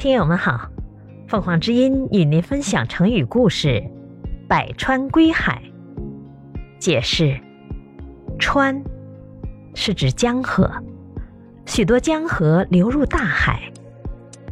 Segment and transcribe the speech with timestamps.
[0.00, 0.70] 听友们好，
[1.28, 3.84] 凤凰之音与您分享成语故事
[4.48, 5.62] “百川归海”。
[6.80, 7.38] 解释：
[8.38, 8.82] 川
[9.74, 10.72] 是指江河，
[11.66, 13.70] 许多江河流入大海，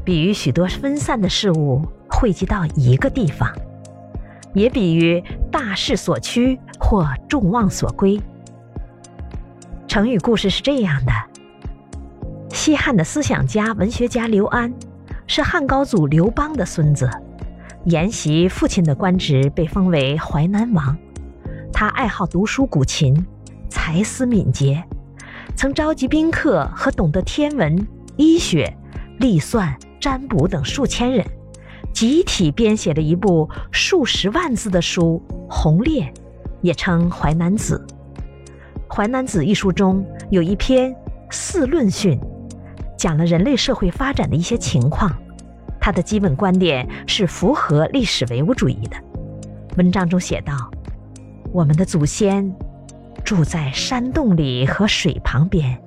[0.04, 3.50] 比喻许多分散的事物汇集到一个地方，
[4.52, 8.20] 也比喻大势所趋或众望所归。
[9.86, 11.12] 成语故事是这样的：
[12.50, 14.70] 西汉的思想家、文学家刘安。
[15.30, 17.08] 是汉高祖刘邦的孙子，
[17.84, 20.96] 沿袭父亲的官职，被封为淮南王。
[21.70, 23.14] 他爱好读书古琴，
[23.68, 24.82] 才思敏捷，
[25.54, 27.86] 曾召集宾客和懂得天文、
[28.16, 28.74] 医学、
[29.18, 31.22] 历算、占卜等数千人，
[31.92, 36.04] 集体编写了一部数十万字的书《鸿烈》，
[36.62, 37.86] 也称《淮南子》。
[38.94, 40.90] 《淮南子》一书中有一篇
[41.30, 42.18] 《四论训》。
[42.98, 45.10] 讲了人类社会发展的一些情况，
[45.80, 48.96] 他的基本观点是符合历史唯物主义的。
[49.76, 50.52] 文章中写道
[51.52, 52.52] ：“我们的祖先
[53.24, 55.80] 住在山洞里和水旁边，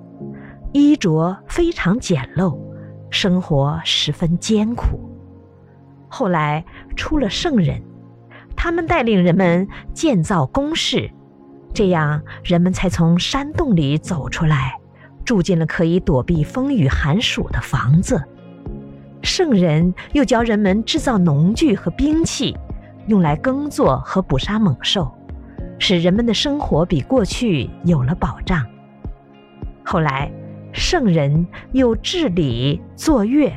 [0.72, 2.58] 衣着非常简陋，
[3.10, 4.98] 生活十分艰苦。
[6.08, 6.64] 后来
[6.96, 7.82] 出了圣人，
[8.56, 11.12] 他们带领人们建造宫室，
[11.74, 14.78] 这样人们才从山洞里走出来。”
[15.26, 18.22] 住进了可以躲避风雨寒暑的房子。
[19.24, 22.58] 圣人又教人们制造农具和兵器，
[23.08, 25.12] 用来耕作和捕杀猛兽，
[25.78, 28.66] 使人们的生活比过去有了保障。
[29.84, 30.32] 后来，
[30.74, 33.52] 圣人又治理作乐，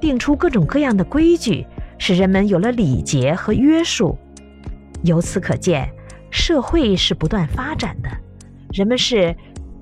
[0.00, 1.66] 定出各种各样的规矩，
[1.98, 4.16] 使人们有了礼节和约束。
[5.02, 5.90] 由此可见，
[6.30, 8.08] 社会是不断发展的，
[8.72, 9.34] 人们是。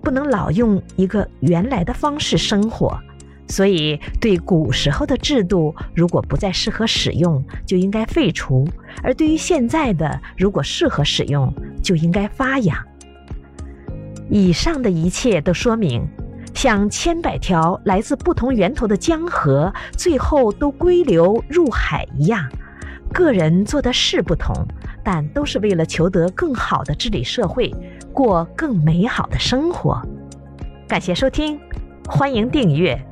[0.03, 2.99] 不能老用一个原来的方式生活，
[3.49, 8.65] 所以对古时候的制度，如果不再适合使用，就应该废除；
[9.03, 11.53] 而对于现在的，如果适合使用，
[11.83, 12.77] 就应该发扬。
[14.29, 16.07] 以上的一切都说明，
[16.55, 22.49] 像千百条来自不同源头的江河，最后都归流入海一样，
[23.13, 24.55] 个人做的事不同，
[25.03, 27.75] 但都是为了求得更好的治理社会。
[28.13, 30.01] 过更美好的生活。
[30.87, 31.59] 感谢收听，
[32.09, 33.10] 欢迎订阅。